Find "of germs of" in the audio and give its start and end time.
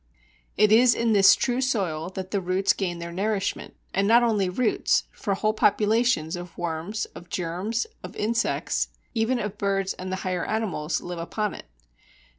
7.13-8.15